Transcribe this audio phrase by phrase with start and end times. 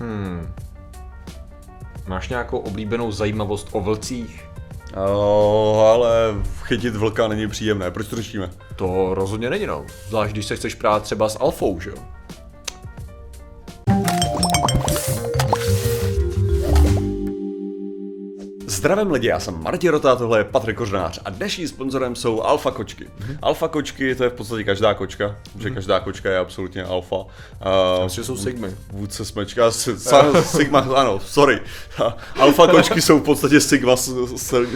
[0.00, 0.54] Hmm.
[2.06, 4.44] Máš nějakou oblíbenou zajímavost o vlcích?
[4.96, 8.50] Oh, ale chytit vlka není příjemné, proč to řešíme?
[8.76, 9.84] To rozhodně není, no.
[10.08, 11.96] Zvlášť, když se chceš prát třeba s alfou, že jo?
[18.86, 22.70] Zdravím lidi, já jsem Martin Rota, tohle je Patrik Kořnář a dnešním sponzorem jsou Alfa
[22.70, 23.04] kočky.
[23.04, 23.38] Mm-hmm.
[23.42, 25.62] Alfa kočky, to je v podstatě každá kočka, mm-hmm.
[25.62, 27.16] že každá kočka je absolutně alfa.
[27.16, 27.24] Uh,
[28.04, 28.68] Myslím, jsou Sigmy.
[28.92, 29.70] Vůdce smečka,
[30.42, 31.60] Sigma, ano, sorry.
[32.36, 33.96] Alfa kočky jsou v podstatě Sigma,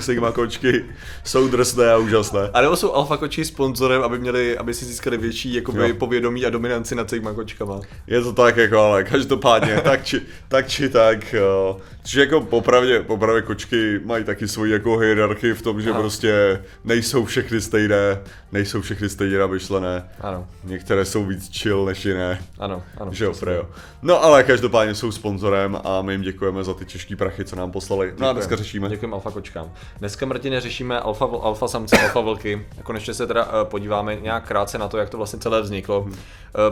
[0.01, 0.84] Sigma kočky,
[1.24, 2.51] jsou drsné a úžasné.
[2.52, 5.95] A nebo jsou Alfa kočky sponzorem, aby měli, aby si získali větší jakoby, jo.
[5.95, 7.80] povědomí a dominanci nad Sigma kočkama.
[8.06, 11.34] Je to tak jako, ale každopádně, tak či tak, či tak
[11.70, 16.01] uh, Což jako popravdě, popravdě kočky mají taky svoji jako hierarchii v tom, že ano.
[16.01, 18.20] prostě nejsou všechny stejné,
[18.52, 20.10] nejsou všechny stejně namyšlené.
[20.20, 20.46] Ano.
[20.65, 22.42] Některé jsou víc chill než jiné.
[22.59, 23.12] Ano, ano.
[23.12, 23.68] Že jo, jo.
[24.02, 27.73] No ale každopádně jsou sponzorem a my jim děkujeme za ty těžké prachy, co nám
[27.73, 28.07] poslali.
[28.07, 28.24] Děkujeme.
[28.24, 28.88] No a dneska řešíme.
[28.88, 29.73] Děkujeme alfa kočkám.
[29.98, 32.66] Dneska Martine řešíme alfa, alfa samce, alfa vlky.
[32.80, 36.02] A konečně se teda uh, podíváme nějak krátce na to, jak to vlastně celé vzniklo.
[36.02, 36.13] Hmm.
[36.13, 36.18] Uh,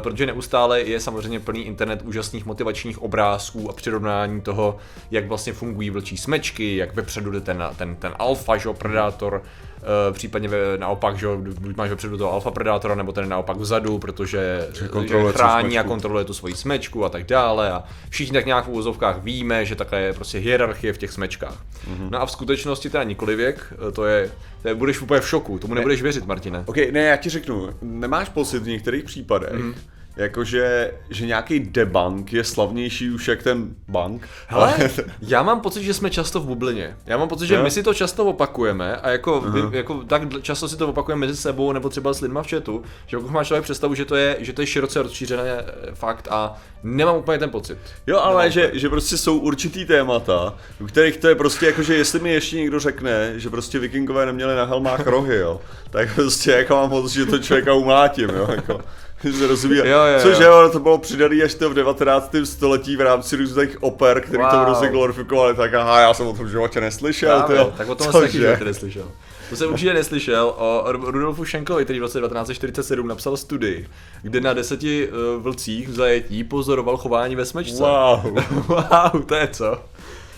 [0.02, 4.76] protože neustále je samozřejmě plný internet úžasných motivačních obrázků a přirovnání toho,
[5.10, 9.42] jak vlastně fungují vlčí smečky, jak vepředu jde ten, ten, ten alfa, že, predátor,
[9.78, 11.26] Uh, případně naopak, že
[11.60, 14.88] buď máš vepředu toho alfa predátora, nebo ten naopak vzadu, protože že
[15.32, 17.70] chrání a kontroluje tu svoji smečku a tak dále.
[17.72, 21.56] A všichni tak nějak v úvozovkách víme, že takhle je prostě hierarchie v těch smečkách.
[21.90, 22.10] Mm-hmm.
[22.10, 24.30] No a v skutečnosti teda nikoli věk, eh, to je,
[24.62, 26.62] to je, budeš úplně v šoku, tomu nebudeš věřit, Martine.
[26.66, 29.74] Ok, ne, já ti řeknu, nemáš pocit v některých případech, mm-hmm
[30.18, 34.28] jakože, že nějaký debank je slavnější už jak ten bank.
[34.46, 36.96] Hele, já mám pocit, že jsme často v bublině.
[37.06, 37.62] Já mám pocit, že no.
[37.62, 39.72] my si to často opakujeme a jako, uh-huh.
[39.72, 43.16] jako tak často si to opakujeme mezi sebou nebo třeba s lidma v chatu, že
[43.16, 46.56] pokud máš člověk představu, že to je, že to je široce rozšířené eh, fakt a
[46.82, 47.78] nemám úplně ten pocit.
[48.06, 51.94] Jo, ale že, že prostě jsou určitý témata, u kterých to je prostě jako, že
[51.94, 55.60] jestli mi ještě někdo řekne, že prostě vikingové neměli na helmách rohy, jo,
[55.90, 58.80] tak prostě jako mám pocit, že to člověka umlátím, jo, jako
[59.48, 59.76] rozumí.
[59.76, 62.34] Jo, jo, Což jo, to bylo přidaný až to v 19.
[62.44, 64.50] století v rámci různých oper, který wow.
[64.50, 67.42] to hrozně glorifikovali, tak aha, já jsem o tom životě neslyšel.
[67.42, 69.10] Právě, tak o tom taky životě neslyšel.
[69.50, 73.88] To jsem určitě neslyšel o Rudolfu Schenkelovi, který v roce 1947 napsal studii,
[74.22, 77.82] kde na deseti uh, vlcích v zajetí pozoroval chování ve smečce.
[77.82, 78.24] Wow.
[78.68, 79.78] wow, to je co?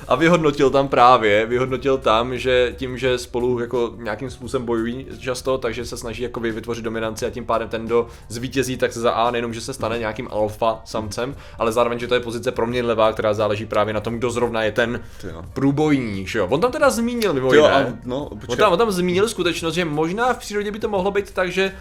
[0.08, 5.58] A vyhodnotil tam právě, vyhodnotil tam, že tím, že spolu jako nějakým způsobem bojují často,
[5.58, 9.10] takže se snaží jako vytvořit dominanci a tím pádem ten, kdo zvítězí, tak se za
[9.10, 13.12] A nejenom, že se stane nějakým alfa samcem, ale zároveň, že to je pozice proměnlivá,
[13.12, 15.00] která záleží právě na tom, kdo zrovna je ten
[15.52, 16.46] průbojník, že jo.
[16.50, 18.00] On tam teda zmínil mimo jiné.
[18.04, 21.30] No, on, tam, on tam zmínil skutečnost, že možná v přírodě by to mohlo být
[21.30, 21.72] tak, že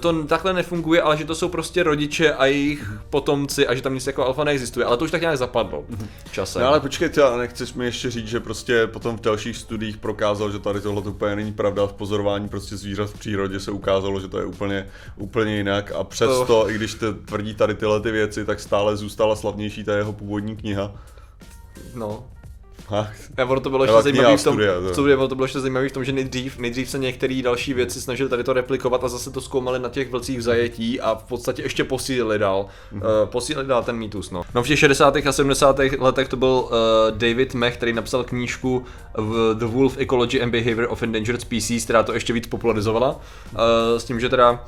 [0.00, 3.94] to takhle nefunguje, ale že to jsou prostě rodiče a jejich potomci a že tam
[3.94, 5.84] nic jako alfa neexistuje, ale to už tak nějak zapadlo
[6.32, 6.62] časem.
[6.62, 10.50] No ale počkej, já nechceš mi ještě říct, že prostě potom v dalších studiích prokázal,
[10.50, 11.86] že tady tohle úplně není pravda.
[11.86, 16.04] V pozorování prostě zvířat v přírodě se ukázalo, že to je úplně, úplně jinak a
[16.04, 16.70] přesto, oh.
[16.70, 20.56] i když te tvrdí tady tyhle ty věci, tak stále zůstala slavnější ta jeho původní
[20.56, 20.92] kniha.
[21.94, 22.24] No,
[23.36, 24.58] a ono to bylo ještě zajímavé v tom,
[24.94, 28.00] co ono to bylo ještě zajímavé v tom, že nejdřív, nejdřív se některé další věci
[28.00, 31.24] snažili tady to replikovat a zase to zkoumali na těch vlcích v zajetí a v
[31.24, 33.22] podstatě ještě posílili dál, mm-hmm.
[33.22, 34.30] uh, posílili dál ten mýtus.
[34.30, 34.42] No.
[34.54, 35.16] no v těch 60.
[35.16, 35.80] a 70.
[35.98, 36.70] letech to byl uh,
[37.10, 38.84] David Mech, který napsal knížku
[39.54, 43.58] The Wolf Ecology and Behavior of Endangered Species, která to ještě víc popularizovala, uh,
[43.96, 44.64] s tím, že teda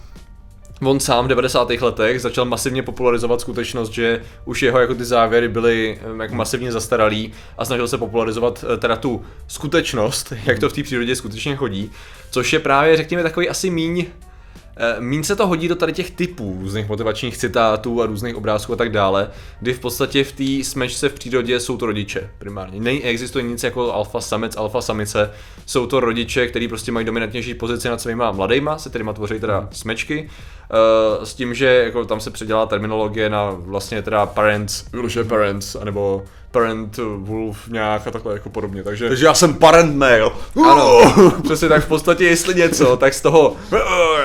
[0.86, 1.70] on sám v 90.
[1.70, 7.32] letech začal masivně popularizovat skutečnost, že už jeho jako ty závěry byly jako masivně zastaralý
[7.58, 11.90] a snažil se popularizovat eh, teda tu skutečnost, jak to v té přírodě skutečně chodí,
[12.30, 14.06] což je právě, řekněme, takový asi míň
[14.76, 18.72] Eh, mín se to hodí do tady těch typů různých motivačních citátů a různých obrázků
[18.72, 19.30] a tak dále,
[19.60, 22.80] kdy v podstatě v té smečce v přírodě jsou to rodiče primárně.
[22.80, 25.30] Neexistuje nic jako alfa samec, alfa samice,
[25.66, 29.58] jsou to rodiče, kteří prostě mají dominantnější pozici nad svýma mladejma, se kterýma tvoří teda
[29.58, 29.68] hmm.
[29.72, 30.28] smečky,
[31.22, 36.22] s tím, že jako tam se předělá terminologie na vlastně teda parents, vyloženě parents, anebo
[36.50, 39.08] parent wolf nějak a takhle jako podobně, takže...
[39.08, 40.31] Takže já jsem parent male.
[40.64, 41.14] Ano,
[41.44, 43.56] přesně tak v podstatě jestli něco, tak z toho,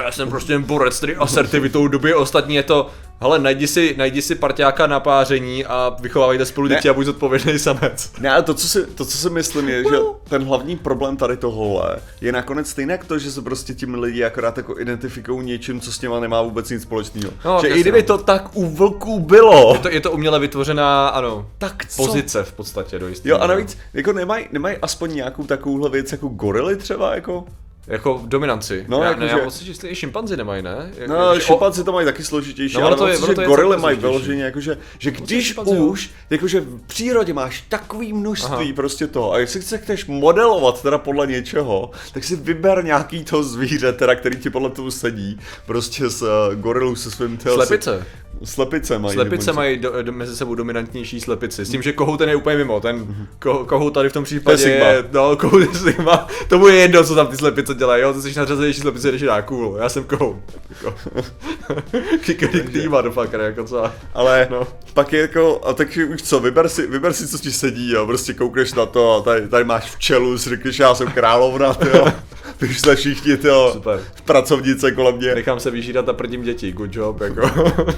[0.09, 2.89] já jsem prostě borec, který asertivitou doby ostatní je to
[3.21, 7.59] Hele, najdi si, najdi si parťáka na páření a vychovávejte spolu děti a buď zodpovědný
[7.59, 8.11] samec.
[8.19, 9.97] Ne, ale to co, si, to, co si myslím, je, že
[10.29, 14.23] ten hlavní problém tady tohohle je nakonec stejně jak to, že se prostě tím lidi
[14.23, 17.31] akorát jako identifikují něčím, co s těma nemá vůbec nic společného.
[17.45, 18.07] No, že i kdyby no.
[18.07, 19.73] to tak u vlků bylo.
[19.73, 22.05] Je to, je to uměle vytvořená, ano, tak co?
[22.05, 26.27] pozice v podstatě do Jo, a navíc, jako nemají nemaj aspoň nějakou takovouhle věc jako
[26.27, 27.45] gorily třeba, jako?
[27.87, 28.85] Jako v dominanci.
[28.87, 30.91] No, já, jako ne, že- já pocit, že i šimpanzi nemají, ne?
[30.97, 33.33] Jak- No, že- šimpanzi to mají taky složitější, No, no, ale to je- to že
[33.33, 35.85] to je gorily taky mají vyloženě, jakože, že když šimpanzi, jo.
[35.85, 38.73] už, jakože v přírodě máš takový množství Aha.
[38.75, 43.43] prostě toho, a jestli se chceš modelovat teda podle něčeho, tak si vyber nějaký to
[43.43, 47.53] zvíře, teda, který ti podle toho sedí, prostě s uh, gorilou se svým těl.
[47.53, 48.05] Slepice.
[48.43, 49.13] Slepice mají.
[49.13, 51.65] Slepice mají do, do, mezi sebou dominantnější slepici.
[51.65, 52.79] S tím, že kohout ten je úplně mimo.
[52.79, 54.87] Ten ko, kohout tady v tom případě To je Sigma.
[54.87, 56.27] je, no, kohout je Sigma.
[56.49, 58.01] Tomu je jedno, co tam ty slepice dělají.
[58.03, 59.77] Jo, ty jsi nadřazenější slepice, než já cool.
[59.79, 60.35] Já jsem kohout.
[60.69, 60.95] Jako.
[62.25, 63.91] Kikerik týma do fucker, jako co.
[64.13, 64.67] Ale No.
[64.93, 68.05] pak je jako, a tak už co, vyber si, vyber si, co ti sedí, jo,
[68.05, 72.07] prostě koukneš na to a tady, tady máš včelu, si řekneš, já jsem královna, jo.
[72.61, 73.99] Vyšle všichni, jo, Super.
[74.25, 75.35] pracovnice kolem mě.
[75.35, 77.51] Nechám se vyžírat a prdím děti, good job, jako.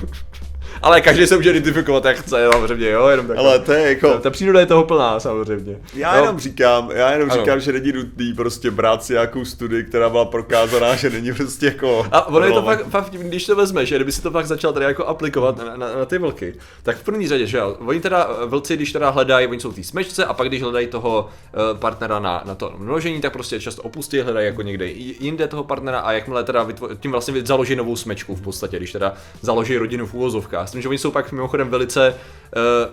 [0.82, 3.38] Ale každý se může identifikovat jak chce, samozřejmě, jo, jenom tak.
[3.38, 5.78] Ale to je jako, Ta příroda je toho plná, samozřejmě.
[5.94, 6.22] já Jo.
[6.22, 7.40] jenom říkám, já jenom Ano.
[7.42, 11.66] říkám, že není nutný prostě brát si nějakou studii, která byla prokázaná, že není prostě
[11.66, 12.08] jako...
[12.12, 14.74] A ono je to fakt, fakt, když to vezmeš, že kdyby si to fakt začal
[14.74, 18.00] tady jako aplikovat na, na, na ty vlky, tak v první řadě, že jo, oni
[18.00, 21.30] teda, vlci, když teda hledají, oni jsou v té smečce a pak když hledají toho
[21.74, 25.64] uh, partnera na, na to množení, tak prostě často opustí, hledají jako někde jinde toho
[25.64, 29.78] partnera a jakmile teda vytvo- tím vlastně založí novou smečku v podstatě, když teda založí
[29.78, 30.71] rodinu v úvozovkách.
[30.72, 32.16] S tím, že oni jsou pak mimochodem velice,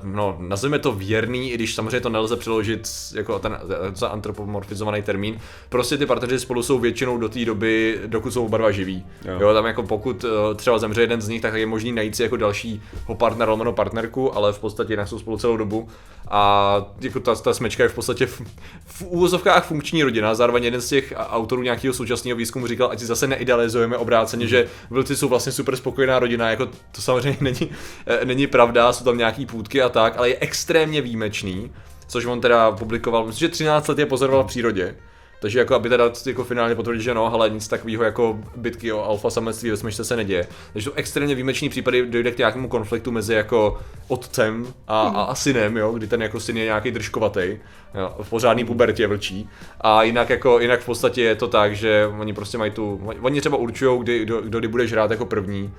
[0.03, 3.59] uh, no, nazveme to věrný, i když samozřejmě to nelze přeložit jako ten
[3.95, 5.39] za antropomorfizovaný termín.
[5.69, 9.07] Prostě ty partneři spolu jsou většinou do té doby, dokud jsou oba dva živí.
[9.25, 9.39] Jo.
[9.41, 9.55] Jo.
[9.55, 12.37] tam jako pokud eh, třeba zemře jeden z nich, tak je možný najít si jako
[12.37, 15.89] dalšího partnera, lomeno partnerku, ale v podstatě jinak jsou spolu celou dobu.
[16.31, 18.41] A jako ta, ta smečka je v podstatě v,
[18.87, 20.35] v úvozovkách funkční rodina.
[20.35, 24.67] Zároveň jeden z těch autorů nějakého současného výzkumu říkal, ať si zase neidealizujeme obráceně, že
[24.91, 27.68] vlci jsou vlastně super spokojená rodina, jako to samozřejmě není,
[28.25, 31.70] není pravda, jsou tam nějaký půdky a tak, ale je extrémně výjimečný,
[32.09, 34.94] což on teda publikoval, myslím, že 13 let je pozoroval v přírodě.
[35.41, 39.05] Takže jako aby teda jako finálně potvrdil, že no, ale nic takového jako bitky o
[39.05, 40.49] alfa samectví ve smyčce se neděje.
[40.73, 43.79] Takže jsou extrémně výjimečný případy, dojde k nějakému konfliktu mezi jako
[44.09, 47.59] otcem a, a, a synem, jo, kdy ten jako syn je nějaký držkovatý,
[47.94, 49.49] jo, v pořádný pubertě vlčí.
[49.81, 53.40] A jinak jako, jinak v podstatě je to tak, že oni prostě mají tu, oni
[53.40, 55.73] třeba určují, kdy, kdo, kdo kdy bude žrát jako první.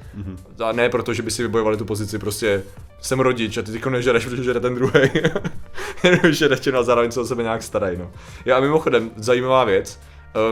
[0.63, 2.63] A ne proto, že by si vybojovali tu pozici, prostě
[3.01, 5.09] jsem rodič a ty tyko nežereš, protože žere ten druhý.
[6.03, 8.11] Jenom žere tě no a zároveň se o sebe nějak starají, no.
[8.45, 9.99] Jo a mimochodem, zajímavá věc,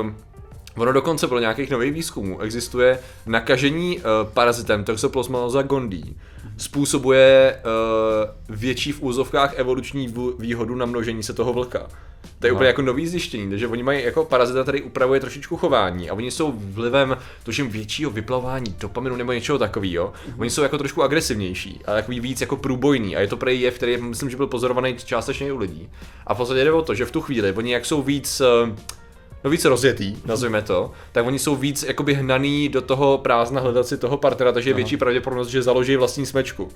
[0.01, 0.15] um,
[0.77, 6.15] Ono dokonce pro nějakých nových výzkumů existuje nakažení uh, parazitem Toxoplasmosa gondii.
[6.57, 11.87] Způsobuje uh, větší v úzovkách evoluční výhodu na množení se toho vlka.
[12.39, 16.09] To je úplně jako nový zjištění, takže oni mají jako parazita, který upravuje trošičku chování
[16.09, 20.13] a oni jsou vlivem tuším většího vyplavování dopaminu nebo něčeho takového.
[20.37, 23.75] Oni jsou jako trošku agresivnější a takový víc jako průbojný a je to prej jev,
[23.75, 25.89] který myslím, že byl pozorovaný částečně u lidí.
[26.27, 28.75] A v podstatě jde o to, že v tu chvíli oni jak jsou víc uh,
[29.43, 33.87] no víc rozjetý, nazveme to, tak oni jsou víc jakoby hnaný do toho prázdna hledat
[33.87, 36.69] si toho partnera, takže je větší pravděpodobnost, že založí vlastní smečku.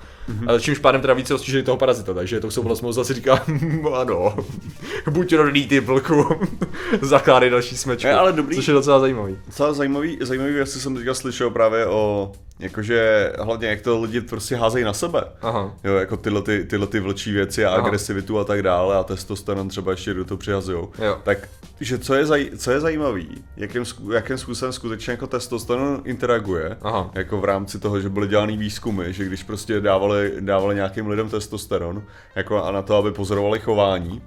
[0.48, 3.46] A čímž pádem teda více rozšíří toho parazita, takže to jsou vlastně zase říká,
[3.94, 4.36] ano,
[5.10, 6.26] buď rodný ty vlku,
[7.02, 8.08] zakládej další smečku.
[8.08, 8.56] Je, ale dobrý.
[8.56, 9.38] Což je docela zajímavý.
[9.46, 12.32] Docela zajímavý, zajímavý věci jsem teďka slyšel právě o,
[12.62, 15.24] jakože hlavně jak to lidi prostě házejí na sebe.
[15.42, 15.76] Aha.
[15.84, 17.78] Jo, jako tyhle, ty, tyhle ty vlčí věci a Aha.
[17.78, 20.92] agresivitu a tak dále a testosteron třeba ještě do toho přihazujou.
[21.04, 21.18] Jo.
[21.24, 21.50] Tak,
[21.80, 27.12] že co je, zaj, co je zajímavý, jakým, jakým způsobem skutečně jako testosteron interaguje, Aha.
[27.14, 31.30] jako v rámci toho, že byly dělaný výzkumy, že když prostě dávali, dávali nějakým lidem
[31.30, 32.04] testosteron,
[32.36, 34.22] jako a na to, aby pozorovali chování,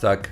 [0.00, 0.28] tak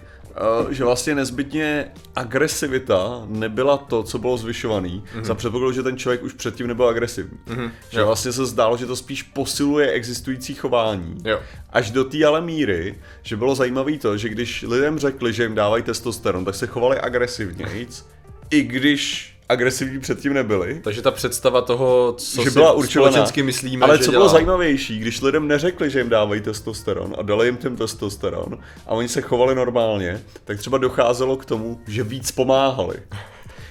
[0.70, 5.25] že vlastně nezbytně agresivita nebyla to, co bylo zvyšovaný, mm-hmm.
[5.25, 7.38] za předpokladu, že ten člověk už předtím nebyl agresivní.
[7.46, 7.70] Mm-hmm.
[7.90, 8.06] Že Jo.
[8.06, 11.16] vlastně se zdálo, že to spíš posiluje existující chování.
[11.25, 11.40] Jo.
[11.70, 15.54] Až do té ale míry, že bylo zajímavé to, že když lidem řekli, že jim
[15.54, 18.04] dávají testosteron, tak se chovali agresivnějc,
[18.50, 20.80] i když agresivní předtím nebyli.
[20.85, 24.21] Takže ta představa toho, co že si byla společensky myslíme, Ale že co dělá.
[24.21, 28.90] bylo zajímavější, když lidem neřekli, že jim dávají testosteron a dali jim ten testosteron a
[28.90, 32.97] oni se chovali normálně, tak třeba docházelo k tomu, že víc pomáhali.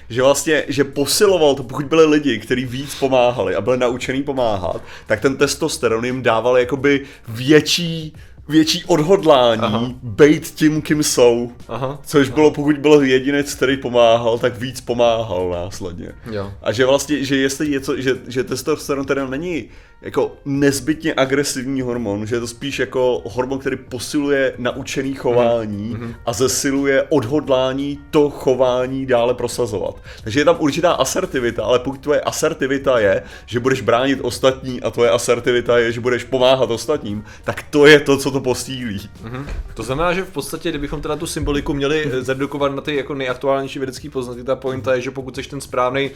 [0.08, 4.82] Že vlastně, že posiloval to, pokud byli lidi, kteří víc pomáhali a byli naučený pomáhat,
[5.06, 8.14] tak ten testosteron jim dával jakoby větší,
[8.50, 9.78] větší odhodlání Aha.
[9.78, 9.92] Aha.
[10.02, 11.52] být tím, kým jsou.
[11.68, 11.98] Aha.
[12.06, 16.12] Což bylo, pokud byl jedinec, který pomáhal, tak víc pomáhal následně.
[16.30, 16.52] Jo.
[16.62, 19.64] A že vlastně, že jestli něco, že, že testosteron teda není
[20.02, 26.14] jako nezbytně agresivní hormon, že je to spíš jako hormon, který posiluje naučený chování mm-hmm.
[26.26, 29.94] a zesiluje odhodlání to chování dále prosazovat.
[30.24, 34.90] Takže je tam určitá asertivita, ale pokud tvoje asertivita je, že budeš bránit ostatní a
[34.90, 39.10] tvoje asertivita je, že budeš pomáhat ostatním, tak to je to, co to posílí.
[39.24, 39.46] Mm-hmm.
[39.74, 43.14] To znamená, že v podstatě, kdybychom teda tu symboliku měli eh, zredukovat na ty jako
[43.14, 46.10] nejaktuálnější vědecké poznatky, ta pointa je, že pokud jsi ten správný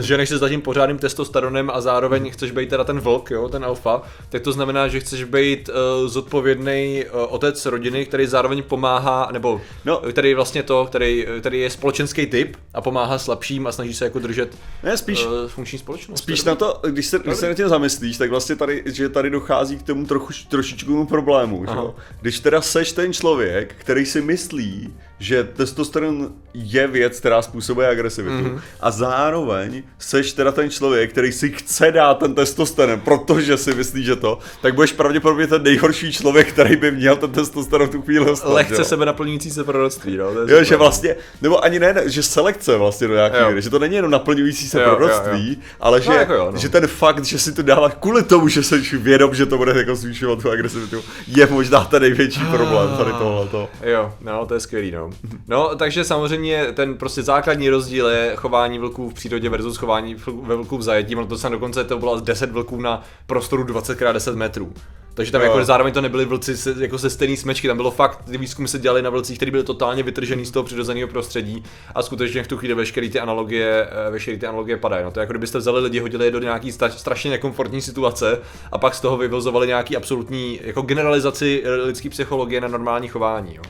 [0.00, 3.48] že než se za tím pořádným testosteronem a zároveň chceš být teda ten vlk, jo,
[3.48, 8.62] ten alfa, tak to znamená, že chceš být uh, zodpovědný uh, otec rodiny, který zároveň
[8.62, 10.02] pomáhá, nebo no.
[10.10, 14.18] který vlastně to, který, který je společenský typ a pomáhá slabším a snaží se jako
[14.18, 16.22] držet ne, spíš, uh, funkční společnost.
[16.22, 19.30] Spíš na to, když se, když se na tím zamyslíš, tak vlastně tady, že tady
[19.30, 21.74] dochází k tomu trochu, trošičku problému, že?
[22.20, 28.34] Když teda seš ten člověk, který si myslí, že testosteron je věc, která způsobuje agresivitu.
[28.34, 28.60] Mm-hmm.
[28.80, 34.04] A zároveň seš teda ten člověk, který si chce dát ten testosteron, protože si myslí,
[34.04, 38.26] že to, tak budeš pravděpodobně ten nejhorší člověk, který by měl ten testosteron tu chvíli
[38.26, 38.52] dostat.
[38.52, 38.84] Lehce jo?
[38.84, 40.30] sebe naplňující se proroctví, no.
[40.46, 43.94] Jo, že vlastně, nebo ani ne, že selekce vlastně do nějaké míry, že to není
[43.94, 45.76] jenom naplňující se jo, proroctví, jo, jo.
[45.80, 46.58] ale že, no, jako jo, no.
[46.58, 49.72] že ten fakt, že si to dává kvůli tomu, že jsi vědom, že to bude
[49.76, 53.68] jako zvyšovat tu agresivitu, je možná ten největší problém tady tohoto.
[53.82, 55.10] Jo, no, to je skvělý, no.
[55.48, 60.56] No, takže samozřejmě ten prostě základní rozdíl je chování vlků v přírodě versus chování ve
[60.56, 61.16] vlků v zajetí.
[61.16, 64.72] Ono to se dokonce to bylo 10 vlků na prostoru 20x10 metrů.
[65.14, 65.46] Takže tam no.
[65.46, 68.68] jako zároveň to nebyly vlci se, jako se stejný smečky, tam bylo fakt, ty výzkumy
[68.68, 72.48] se dělaly na vlcích, které byly totálně vytržený z toho přirozeného prostředí a skutečně v
[72.48, 75.04] tu chvíli veškeré ty analogie, eh, veškeré ty analogie padají.
[75.04, 78.40] No to je jako kdybyste vzali lidi, hodili je do nějaký strašně nekomfortní situace
[78.72, 83.54] a pak z toho vyvozovali nějaký absolutní jako generalizaci lidské psychologie na normální chování.
[83.54, 83.62] Jo.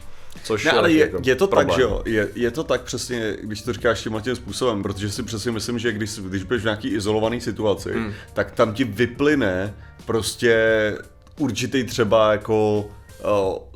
[0.45, 1.69] Což ne, ale je, jako je to problém.
[1.69, 5.11] tak, že jo, je, je to tak přesně, když to říkáš tímhle tím způsobem, protože
[5.11, 8.13] si přesně myslím, že když, když budeš v nějaký izolovaný situaci, hmm.
[8.33, 9.75] tak tam ti vyplyne
[10.07, 10.57] prostě
[11.39, 12.89] určitý třeba jako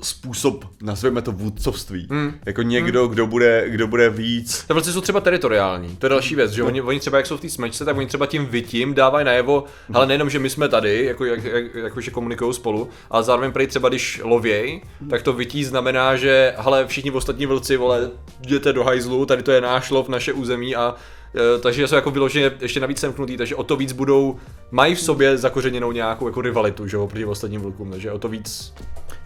[0.02, 2.08] způsob, nazveme to vůdcovství.
[2.10, 2.34] Hmm.
[2.46, 3.14] Jako někdo, hmm.
[3.14, 4.64] kdo, bude, kdo bude víc.
[4.68, 6.66] To vlastně jsou třeba teritoriální, to je další věc, že no.
[6.66, 9.64] oni, oni třeba jak jsou v té smečce, tak oni třeba tím vytím dávají najevo,
[9.88, 9.96] hmm.
[9.96, 13.52] ale nejenom, že my jsme tady, jako, jak, jak, jako že komunikují spolu, ale zároveň
[13.52, 15.10] prej třeba když lověj, hmm.
[15.10, 19.52] tak to vytí znamená, že hele, všichni ostatní vlci, vole, jděte do hajzlu, tady to
[19.52, 20.94] je náš lov, naše území a
[21.34, 24.36] Eh, takže jsou jako vyloženě ještě navíc semknutý, takže o to víc budou,
[24.70, 28.28] mají v sobě zakořeněnou nějakou jako rivalitu, že jo, proti ostatním vlkům, takže o to
[28.28, 28.74] víc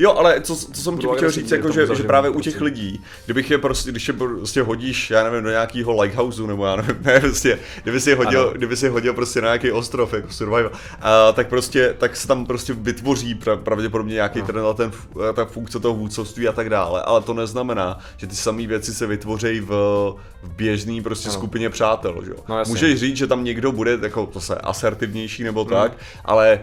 [0.03, 2.65] Jo, ale co, co jsem ti chtěl říct, jako, že, že právě u těch prostě.
[2.65, 6.77] lidí, kdybych je prostě, když je prostě hodíš, já nevím, do nějakého lighthouse, nebo já
[6.77, 10.13] nevím, ne, prostě, kdyby si je hodil, kdyby si je hodil prostě na nějaký ostrov,
[10.13, 14.93] jako survival, a, tak prostě, tak se tam prostě vytvoří pra, pravděpodobně nějaký ten, ten,
[15.35, 19.07] ta funkce toho vůdcovství a tak dále, ale to neznamená, že ty samé věci se
[19.07, 19.69] vytvoří v,
[20.43, 21.39] v běžné prostě ano.
[21.39, 22.37] skupině přátel, že jo.
[22.49, 26.01] No, Můžeš říct, že tam někdo bude jako to se asertivnější nebo tak, hmm.
[26.25, 26.61] ale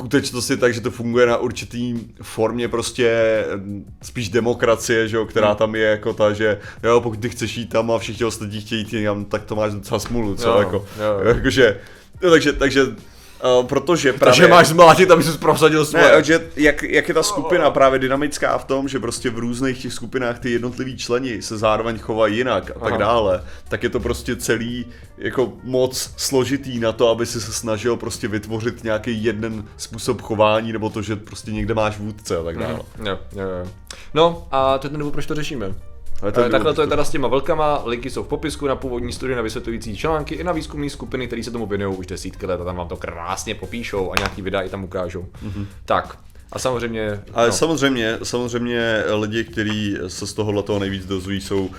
[0.00, 3.44] skutečnosti tak, že to funguje na určitý formě prostě
[4.02, 5.56] spíš demokracie, že jo, která hmm.
[5.56, 8.80] tam je jako ta, že jo, pokud ty chceš jít tam a všichni ostatní chtějí
[8.80, 11.28] jít jinam, tak to máš docela smůlu, co, jo, jako, jo.
[11.28, 11.80] jakože,
[12.22, 12.86] no, takže, takže
[13.44, 14.30] Uh, protože právě...
[14.30, 16.16] Takže máš zmlátit, aby jsi prosadil svoje.
[16.16, 19.82] Ne, že jak, jak je ta skupina právě dynamická v tom, že prostě v různých
[19.82, 22.96] těch skupinách ty jednotliví členi se zároveň chovají jinak a tak Aha.
[22.96, 24.86] dále, tak je to prostě celý
[25.18, 30.72] jako moc složitý na to, aby si se snažil prostě vytvořit nějaký jeden způsob chování,
[30.72, 32.64] nebo to, že prostě někde máš vůdce a tak mhm.
[32.64, 32.80] dále.
[32.98, 33.06] Mm.
[33.06, 33.70] Jo, jo, jo.
[34.14, 35.74] No a to je ten důvod, proč to řešíme.
[36.22, 39.12] Ale to takhle to je teda s těma vlkama, linky jsou v popisku na původní
[39.12, 42.60] studie, na vysvětlující články i na výzkumní skupiny, které se tomu věnují už desítky let
[42.60, 45.22] a tam vám to krásně popíšou a nějaký videa i tam ukážou.
[45.22, 45.66] Mm-hmm.
[45.84, 46.18] Tak,
[46.52, 47.20] a samozřejmě...
[47.34, 47.52] Ale no.
[47.52, 51.70] samozřejmě, samozřejmě lidi, kteří se z tohohle toho nejvíc dozví, jsou uh,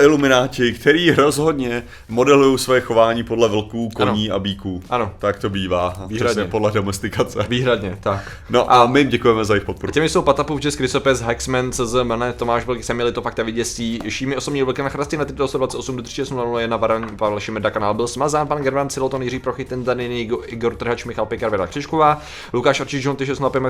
[0.00, 4.36] ilumináti, kteří rozhodně modelují své chování podle vlků, koní ano.
[4.36, 4.82] a bíků.
[4.90, 5.12] Ano.
[5.18, 6.04] Tak to bývá.
[6.06, 6.44] Výhradně.
[6.44, 7.46] podle domestikace.
[7.48, 8.32] Výhradně, tak.
[8.50, 9.92] No a, a my jim děkujeme za jejich podporu.
[9.92, 13.98] Těmi jsou Patapův, Jess, Krysopes, Hexman, CZ, Mane, Tomáš Velký, Samuel, to fakt vyděsí.
[14.08, 17.94] Šími osobní velké na chrasti na 128 do 360 je na Varan, Pavel Šimeda, kanál
[17.94, 22.22] byl smazán, pan Gervan, Siloton, Jiří Prochy, ten Dany, Igor Trhač, Michal Pekar, Věda Křišková,
[22.52, 23.62] Lukáš Arčič, John, 305,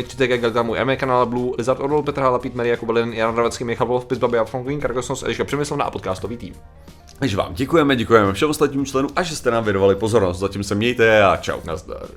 [0.03, 3.63] 3 Gaga, můj ME kanál Blue, Lizard Orwell, Petr Hala, Pete Maria Kubelin, Jan Ravecký,
[3.63, 6.53] Michal Wolf, Pizbaby a Franklin, Karkosnos, Eliška Přemyslovna a podcastový tým.
[7.19, 10.39] Takže vám děkujeme, děkujeme všem ostatním členům a že jste nám věnovali pozornost.
[10.39, 11.59] Zatím se mějte a čau.
[11.65, 12.07] Nazdar.